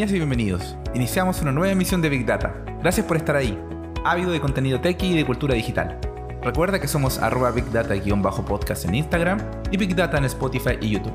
[0.00, 0.76] Y bienvenidos.
[0.94, 2.54] Iniciamos una nueva emisión de Big Data.
[2.80, 3.56] Gracias por estar ahí,
[4.02, 6.00] ávido de contenido tech y de cultura digital.
[6.42, 9.38] Recuerda que somos arroba Big Data-podcast en Instagram
[9.70, 11.12] y Big Data en Spotify y YouTube.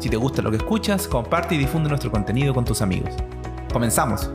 [0.00, 3.14] Si te gusta lo que escuchas, comparte y difunde nuestro contenido con tus amigos.
[3.72, 4.30] ¡Comenzamos!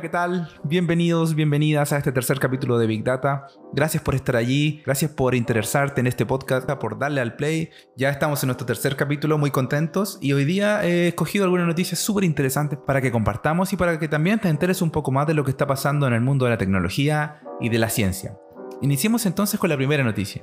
[0.00, 0.48] ¿Qué tal?
[0.64, 3.46] Bienvenidos, bienvenidas a este tercer capítulo de Big Data.
[3.72, 7.70] Gracias por estar allí, gracias por interesarte en este podcast, por darle al play.
[7.96, 12.00] Ya estamos en nuestro tercer capítulo, muy contentos y hoy día he escogido algunas noticias
[12.00, 15.34] súper interesantes para que compartamos y para que también te enteres un poco más de
[15.34, 18.38] lo que está pasando en el mundo de la tecnología y de la ciencia.
[18.80, 20.42] Iniciemos entonces con la primera noticia.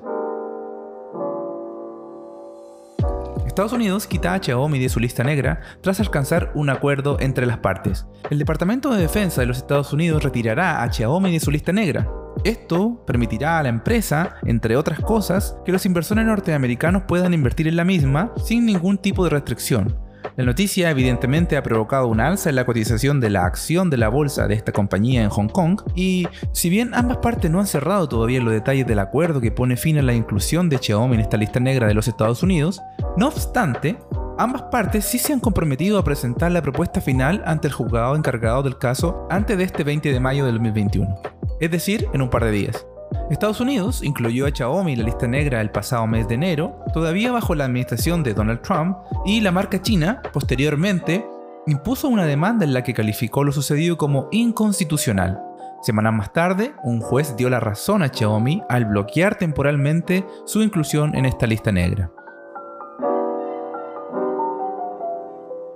[3.57, 7.57] Estados Unidos quita a Xiaomi de su lista negra tras alcanzar un acuerdo entre las
[7.57, 8.05] partes.
[8.29, 12.07] El Departamento de Defensa de los Estados Unidos retirará a Xiaomi de su lista negra.
[12.43, 17.77] Esto permitirá a la empresa, entre otras cosas, que los inversores norteamericanos puedan invertir en
[17.77, 20.06] la misma sin ningún tipo de restricción.
[20.37, 24.07] La noticia evidentemente ha provocado un alza en la cotización de la acción de la
[24.07, 28.07] bolsa de esta compañía en Hong Kong y si bien ambas partes no han cerrado
[28.07, 31.37] todavía los detalles del acuerdo que pone fin a la inclusión de Xiaomi en esta
[31.37, 32.79] lista negra de los Estados Unidos,
[33.17, 33.97] no obstante,
[34.37, 38.61] ambas partes sí se han comprometido a presentar la propuesta final ante el juzgado encargado
[38.61, 41.19] del caso antes de este 20 de mayo del 2021,
[41.59, 42.85] es decir, en un par de días.
[43.29, 47.33] Estados Unidos incluyó a Xiaomi en la lista negra el pasado mes de enero, todavía
[47.33, 51.25] bajo la administración de Donald Trump, y la marca china, posteriormente,
[51.65, 55.41] impuso una demanda en la que calificó lo sucedido como inconstitucional.
[55.81, 61.13] Semanas más tarde, un juez dio la razón a Xiaomi al bloquear temporalmente su inclusión
[61.13, 62.09] en esta lista negra.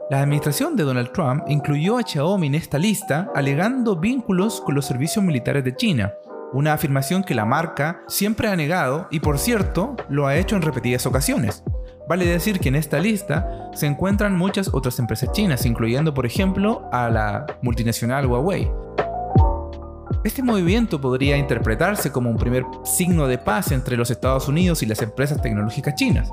[0.10, 4.86] La administración de Donald Trump incluyó a Xiaomi en esta lista alegando vínculos con los
[4.86, 6.14] servicios militares de China,
[6.54, 10.62] una afirmación que la marca siempre ha negado y por cierto lo ha hecho en
[10.62, 11.64] repetidas ocasiones.
[12.08, 16.90] Vale decir que en esta lista se encuentran muchas otras empresas chinas, incluyendo por ejemplo
[16.92, 18.70] a la multinacional Huawei.
[20.24, 24.86] Este movimiento podría interpretarse como un primer signo de paz entre los Estados Unidos y
[24.86, 26.30] las empresas tecnológicas chinas.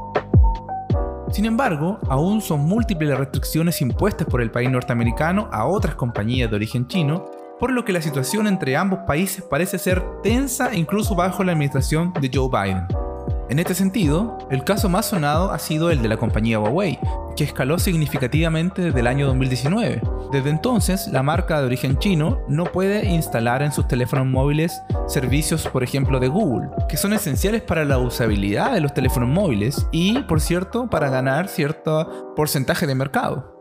[1.30, 6.50] Sin embargo, aún son múltiples las restricciones impuestas por el país norteamericano a otras compañías
[6.50, 11.14] de origen chino por lo que la situación entre ambos países parece ser tensa incluso
[11.14, 12.86] bajo la administración de Joe Biden.
[13.50, 16.98] En este sentido, el caso más sonado ha sido el de la compañía Huawei,
[17.34, 20.02] que escaló significativamente desde el año 2019.
[20.30, 25.66] Desde entonces, la marca de origen chino no puede instalar en sus teléfonos móviles servicios,
[25.66, 30.18] por ejemplo, de Google, que son esenciales para la usabilidad de los teléfonos móviles y,
[30.24, 33.57] por cierto, para ganar cierto porcentaje de mercado.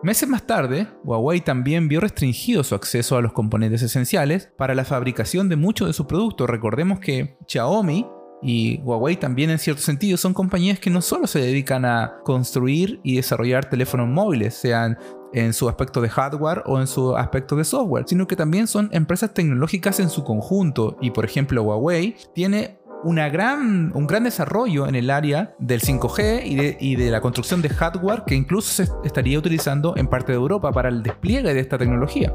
[0.00, 4.84] Meses más tarde, Huawei también vio restringido su acceso a los componentes esenciales para la
[4.84, 6.48] fabricación de muchos de sus productos.
[6.48, 8.06] Recordemos que Xiaomi
[8.40, 13.00] y Huawei también en cierto sentido son compañías que no solo se dedican a construir
[13.02, 14.96] y desarrollar teléfonos móviles, sean
[15.32, 18.88] en su aspecto de hardware o en su aspecto de software, sino que también son
[18.92, 20.96] empresas tecnológicas en su conjunto.
[21.00, 26.42] Y por ejemplo, Huawei tiene una gran, un gran desarrollo en el área del 5G
[26.44, 30.32] y de, y de la construcción de hardware que incluso se estaría utilizando en parte
[30.32, 32.32] de Europa para el despliegue de esta tecnología.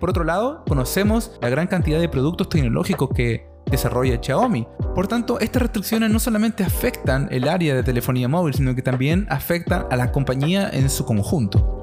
[0.00, 4.66] Por otro lado, conocemos la gran cantidad de productos tecnológicos que desarrolla Xiaomi.
[4.94, 9.26] Por tanto, estas restricciones no solamente afectan el área de telefonía móvil, sino que también
[9.30, 11.81] afectan a la compañía en su conjunto.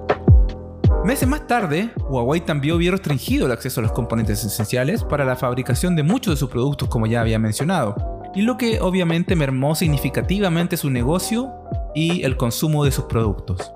[1.06, 5.36] Meses más tarde, Huawei también vio restringido el acceso a los componentes esenciales para la
[5.36, 7.96] fabricación de muchos de sus productos como ya había mencionado,
[8.36, 11.52] y lo que obviamente mermó significativamente su negocio
[11.96, 13.72] y el consumo de sus productos.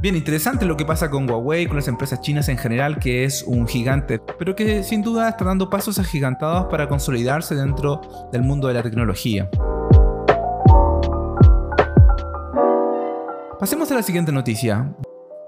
[0.00, 3.44] Bien, interesante lo que pasa con Huawei, con las empresas chinas en general, que es
[3.46, 8.00] un gigante, pero que sin duda está dando pasos agigantados para consolidarse dentro
[8.32, 9.50] del mundo de la tecnología.
[13.60, 14.94] Pasemos a la siguiente noticia.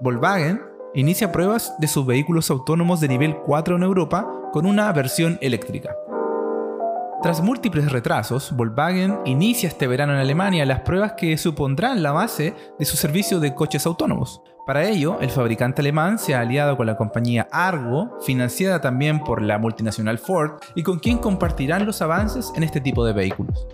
[0.02, 0.62] Volkswagen
[0.94, 5.94] inicia pruebas de sus vehículos autónomos de nivel 4 en Europa con una versión eléctrica.
[7.23, 12.55] Tras múltiples retrasos, Volkswagen inicia este verano en Alemania las pruebas que supondrán la base
[12.79, 14.41] de su servicio de coches autónomos.
[14.67, 19.43] Para ello, el fabricante alemán se ha aliado con la compañía Argo, financiada también por
[19.43, 23.67] la multinacional Ford, y con quien compartirán los avances en este tipo de vehículos.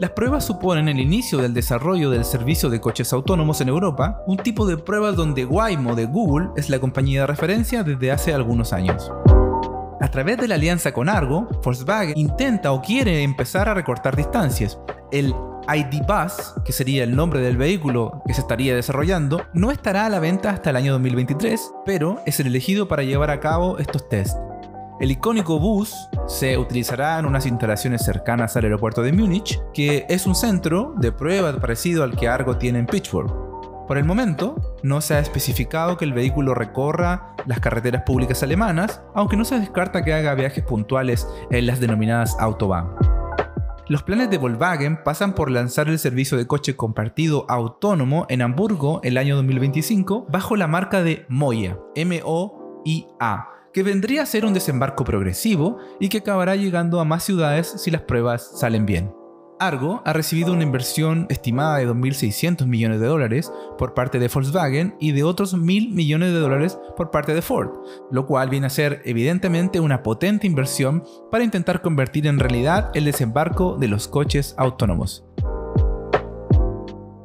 [0.00, 4.36] Las pruebas suponen el inicio del desarrollo del servicio de coches autónomos en Europa, un
[4.36, 8.72] tipo de pruebas donde Waymo de Google es la compañía de referencia desde hace algunos
[8.72, 9.10] años.
[10.00, 14.78] A través de la alianza con Argo, Volkswagen intenta o quiere empezar a recortar distancias.
[15.10, 15.34] El
[15.66, 20.10] ID Bus, que sería el nombre del vehículo que se estaría desarrollando, no estará a
[20.10, 24.08] la venta hasta el año 2023, pero es el elegido para llevar a cabo estos
[24.08, 24.38] tests.
[25.00, 25.94] El icónico bus
[26.26, 31.12] se utilizará en unas instalaciones cercanas al aeropuerto de Múnich, que es un centro de
[31.12, 33.32] prueba parecido al que Argo tiene en Pittsburgh.
[33.86, 39.00] Por el momento, no se ha especificado que el vehículo recorra las carreteras públicas alemanas,
[39.14, 42.96] aunque no se descarta que haga viajes puntuales en las denominadas Autobahn.
[43.86, 49.00] Los planes de Volkswagen pasan por lanzar el servicio de coche compartido autónomo en Hamburgo
[49.04, 55.04] el año 2025 bajo la marca de Moia, M-O-I-A, que vendría a ser un desembarco
[55.04, 59.12] progresivo y que acabará llegando a más ciudades si las pruebas salen bien.
[59.60, 64.96] Argo ha recibido una inversión estimada de 2.600 millones de dólares por parte de Volkswagen
[64.98, 67.70] y de otros 1.000 millones de dólares por parte de Ford,
[68.10, 73.04] lo cual viene a ser evidentemente una potente inversión para intentar convertir en realidad el
[73.04, 75.24] desembarco de los coches autónomos.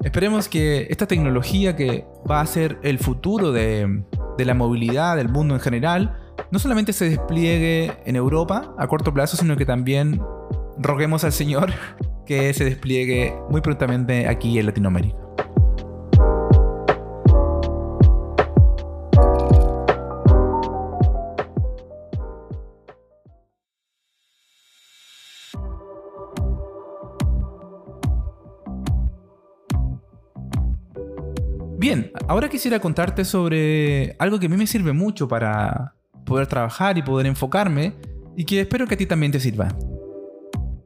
[0.04, 4.04] Esperemos que esta tecnología que va a ser el futuro de,
[4.38, 6.20] de la movilidad del mundo en general,
[6.54, 10.22] no solamente se despliegue en Europa a corto plazo, sino que también
[10.78, 11.74] roguemos al Señor
[12.28, 15.18] que se despliegue muy prontamente aquí en Latinoamérica.
[31.80, 36.98] Bien, ahora quisiera contarte sobre algo que a mí me sirve mucho para poder trabajar
[36.98, 37.96] y poder enfocarme
[38.36, 39.70] y que espero que a ti también te sirva.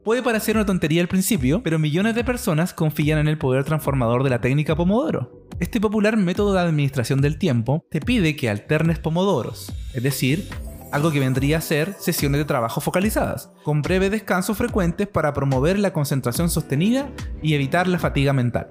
[0.04, 4.24] Puede parecer una tontería al principio, pero millones de personas confían en el poder transformador
[4.24, 5.46] de la técnica Pomodoro.
[5.60, 10.48] Este popular método de administración del tiempo te pide que alternes pomodoros, es decir,
[10.92, 15.78] algo que vendría a ser sesiones de trabajo focalizadas, con breves descansos frecuentes para promover
[15.78, 17.10] la concentración sostenida
[17.42, 18.68] y evitar la fatiga mental.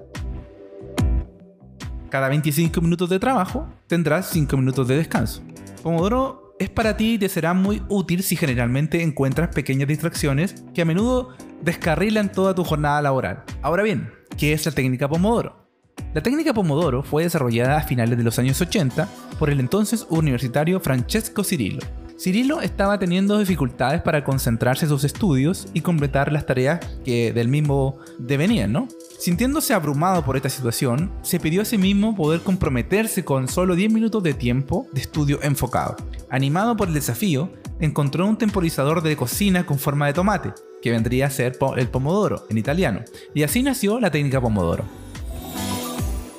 [2.10, 5.42] Cada 25 minutos de trabajo tendrás 5 minutos de descanso.
[5.82, 10.82] Pomodoro es para ti y te será muy útil si generalmente encuentras pequeñas distracciones que
[10.82, 11.30] a menudo
[11.62, 13.44] descarrilan toda tu jornada laboral.
[13.62, 15.68] Ahora bien, ¿qué es la técnica Pomodoro?
[16.14, 19.08] La técnica Pomodoro fue desarrollada a finales de los años 80
[19.38, 21.80] por el entonces universitario Francesco Cirillo.
[22.18, 27.46] Cirillo estaba teniendo dificultades para concentrarse en sus estudios y completar las tareas que del
[27.46, 28.88] mismo devenían, ¿no?
[29.20, 33.92] Sintiéndose abrumado por esta situación, se pidió a sí mismo poder comprometerse con solo 10
[33.92, 35.94] minutos de tiempo de estudio enfocado.
[36.28, 41.26] Animado por el desafío, encontró un temporizador de cocina con forma de tomate, que vendría
[41.26, 43.00] a ser el pomodoro en italiano,
[43.32, 44.84] y así nació la técnica pomodoro.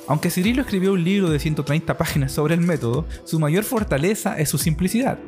[0.08, 4.50] Aunque Cirilo escribió un libro de 130 páginas sobre el método, su mayor fortaleza es
[4.50, 5.18] su simplicidad.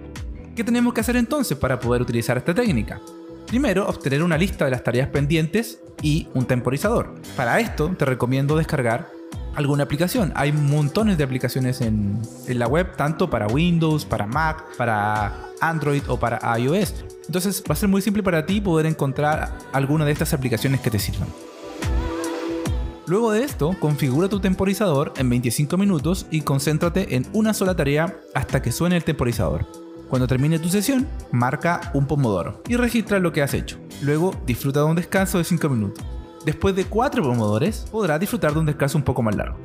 [0.54, 3.00] ¿Qué tenemos que hacer entonces para poder utilizar esta técnica?
[3.46, 7.14] Primero, obtener una lista de las tareas pendientes y un temporizador.
[7.36, 9.08] Para esto, te recomiendo descargar
[9.54, 10.30] alguna aplicación.
[10.34, 16.18] Hay montones de aplicaciones en, la web, tanto para Windows, para Mac, para Android o
[16.18, 17.02] para iOS.
[17.26, 20.90] Entonces va a ser muy simple para ti poder encontrar alguna de estas aplicaciones que
[20.90, 21.28] te sirvan.
[23.06, 28.16] Luego de esto, configura tu temporizador en 25 minutos y concéntrate en una sola tarea
[28.34, 29.81] hasta que suene el temporizador.
[30.12, 33.78] Cuando termine tu sesión, marca un pomodoro y registra lo que has hecho.
[34.02, 36.04] Luego disfruta de un descanso de 5 minutos.
[36.44, 39.56] Después de 4 pomodores, podrás disfrutar de un descanso un poco más largo.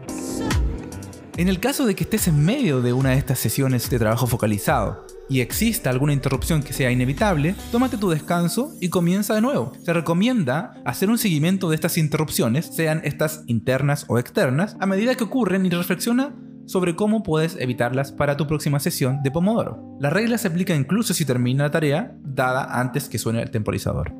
[1.35, 4.25] En el caso de que estés en medio de una de estas sesiones de trabajo
[4.25, 9.73] focalizado y exista alguna interrupción que sea inevitable, tómate tu descanso y comienza de nuevo.
[9.83, 15.15] Se recomienda hacer un seguimiento de estas interrupciones, sean estas internas o externas, a medida
[15.15, 16.33] que ocurren y reflexiona
[16.67, 19.97] sobre cómo puedes evitarlas para tu próxima sesión de Pomodoro.
[19.99, 24.13] La regla se aplica incluso si termina la tarea dada antes que suene el temporizador.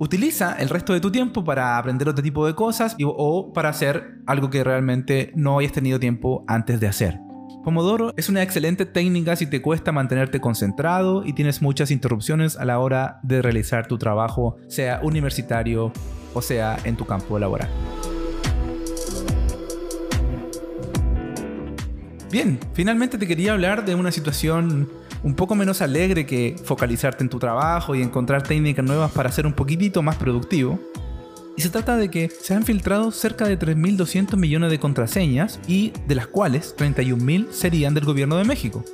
[0.00, 4.20] Utiliza el resto de tu tiempo para aprender otro tipo de cosas o para hacer
[4.26, 7.20] algo que realmente no hayas tenido tiempo antes de hacer.
[7.64, 12.64] Pomodoro es una excelente técnica si te cuesta mantenerte concentrado y tienes muchas interrupciones a
[12.64, 15.92] la hora de realizar tu trabajo, sea universitario
[16.32, 17.68] o sea en tu campo laboral.
[22.30, 24.88] Bien, finalmente te quería hablar de una situación
[25.22, 29.46] un poco menos alegre que focalizarte en tu trabajo y encontrar técnicas nuevas para ser
[29.46, 30.78] un poquitito más productivo.
[31.56, 35.92] Y se trata de que se han filtrado cerca de 3.200 millones de contraseñas y
[36.06, 38.84] de las cuales 31.000 serían del gobierno de México.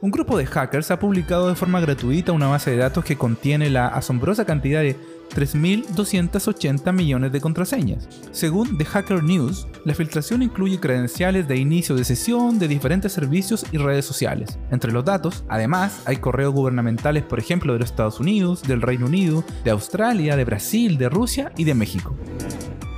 [0.00, 3.68] Un grupo de hackers ha publicado de forma gratuita una base de datos que contiene
[3.68, 4.96] la asombrosa cantidad de
[5.34, 8.08] 3.280 millones de contraseñas.
[8.30, 13.66] Según The Hacker News, la filtración incluye credenciales de inicio de sesión de diferentes servicios
[13.72, 14.58] y redes sociales.
[14.70, 19.06] Entre los datos, además, hay correos gubernamentales, por ejemplo, de los Estados Unidos, del Reino
[19.06, 22.14] Unido, de Australia, de Brasil, de Rusia y de México.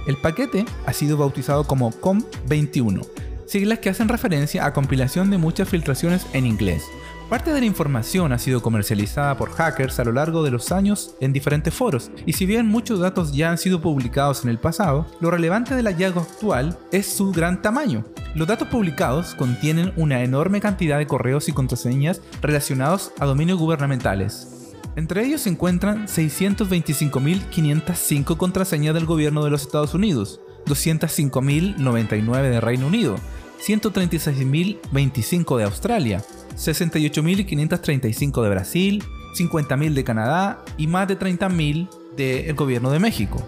[0.06, 3.06] El paquete ha sido bautizado como COM21,
[3.50, 6.84] siglas que hacen referencia a compilación de muchas filtraciones en inglés,
[7.30, 11.14] Parte de la información ha sido comercializada por hackers a lo largo de los años
[11.20, 15.06] en diferentes foros, y si bien muchos datos ya han sido publicados en el pasado,
[15.20, 18.04] lo relevante del hallazgo actual es su gran tamaño.
[18.34, 24.72] Los datos publicados contienen una enorme cantidad de correos y contraseñas relacionados a dominios gubernamentales.
[24.96, 32.88] Entre ellos se encuentran 625.505 contraseñas del gobierno de los Estados Unidos, 205.099 de Reino
[32.88, 33.20] Unido,
[33.64, 36.22] 136.025 de Australia,
[36.56, 39.04] 68.535 de Brasil,
[39.36, 43.46] 50.000 de Canadá y más de 30.000 del gobierno de México.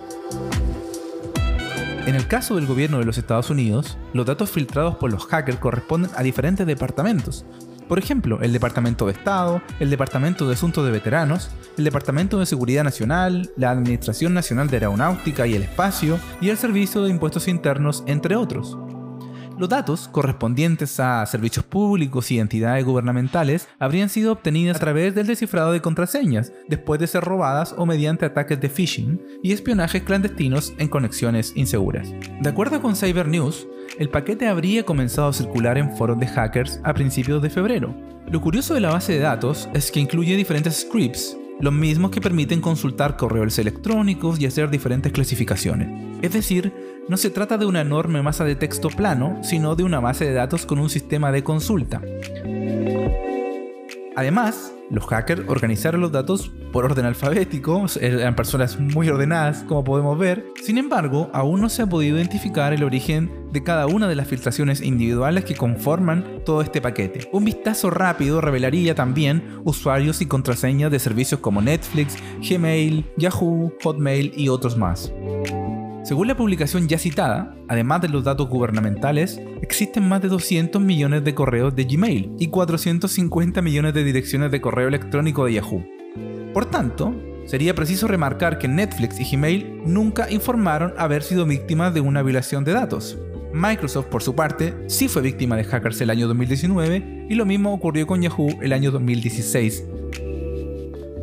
[2.07, 5.59] En el caso del gobierno de los Estados Unidos, los datos filtrados por los hackers
[5.59, 7.45] corresponden a diferentes departamentos.
[7.88, 12.47] Por ejemplo, el Departamento de Estado, el Departamento de Asuntos de Veteranos, el Departamento de
[12.47, 17.49] Seguridad Nacional, la Administración Nacional de Aeronáutica y el Espacio y el Servicio de Impuestos
[17.49, 18.76] Internos, entre otros.
[19.62, 25.28] Los datos correspondientes a servicios públicos y entidades gubernamentales habrían sido obtenidos a través del
[25.28, 30.75] descifrado de contraseñas, después de ser robadas o mediante ataques de phishing y espionajes clandestinos
[30.78, 32.12] en conexiones inseguras.
[32.40, 33.69] De acuerdo con Cyber News,
[34.00, 37.95] el paquete habría comenzado a circular en foros de hackers a principios de febrero.
[38.26, 42.21] Lo curioso de la base de datos es que incluye diferentes scripts los mismos que
[42.21, 45.88] permiten consultar correos electrónicos y hacer diferentes clasificaciones.
[46.23, 46.73] Es decir,
[47.09, 50.32] no se trata de una enorme masa de texto plano, sino de una base de
[50.32, 52.00] datos con un sistema de consulta.
[54.14, 60.19] Además, los hackers organizaron los datos por orden alfabético, eran personas muy ordenadas, como podemos
[60.19, 60.45] ver.
[60.62, 64.28] Sin embargo, aún no se ha podido identificar el origen de cada una de las
[64.28, 67.28] filtraciones individuales que conforman todo este paquete.
[67.33, 72.16] Un vistazo rápido revelaría también usuarios y contraseñas de servicios como Netflix,
[72.47, 75.12] Gmail, Yahoo, Hotmail y otros más.
[76.04, 81.23] Según la publicación ya citada, además de los datos gubernamentales, existen más de 200 millones
[81.23, 85.87] de correos de Gmail y 450 millones de direcciones de correo electrónico de Yahoo.
[86.52, 87.14] Por tanto,
[87.47, 92.64] sería preciso remarcar que Netflix y Gmail nunca informaron haber sido víctimas de una violación
[92.64, 93.16] de datos.
[93.52, 97.73] Microsoft, por su parte, sí fue víctima de hackers el año 2019 y lo mismo
[97.73, 99.85] ocurrió con Yahoo el año 2016.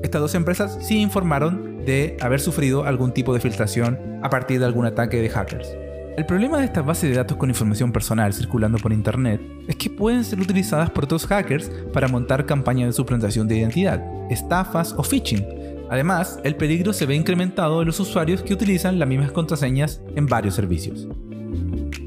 [0.03, 4.65] Estas dos empresas sí informaron de haber sufrido algún tipo de filtración a partir de
[4.65, 5.69] algún ataque de hackers.
[6.17, 9.89] El problema de estas bases de datos con información personal circulando por Internet es que
[9.89, 15.03] pueden ser utilizadas por otros hackers para montar campañas de suplantación de identidad, estafas o
[15.03, 15.45] phishing.
[15.89, 20.25] Además, el peligro se ve incrementado en los usuarios que utilizan las mismas contraseñas en
[20.25, 21.07] varios servicios.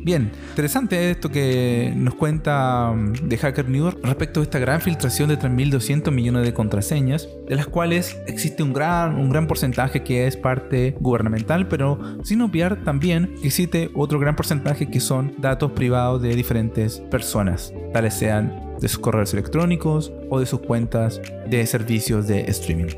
[0.05, 5.29] Bien, interesante esto que nos cuenta de mm, Hacker News respecto a esta gran filtración
[5.29, 10.27] de 3.200 millones de contraseñas, de las cuales existe un gran, un gran porcentaje que
[10.27, 15.73] es parte gubernamental, pero sin obviar también que existe otro gran porcentaje que son datos
[15.73, 21.65] privados de diferentes personas, tales sean de sus correos electrónicos o de sus cuentas de
[21.67, 22.89] servicios de streaming.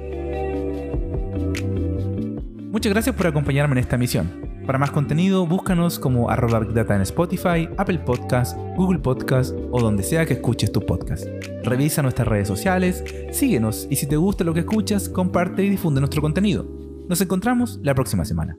[2.71, 4.53] Muchas gracias por acompañarme en esta misión.
[4.66, 10.02] Para más contenido, búscanos como arroba Data en Spotify, Apple Podcast, Google Podcast o donde
[10.02, 11.26] sea que escuches tu podcast.
[11.64, 16.00] Revisa nuestras redes sociales, síguenos y si te gusta lo que escuchas, comparte y difunde
[16.00, 16.66] nuestro contenido.
[17.09, 18.56] Nos encontramos la próxima semana.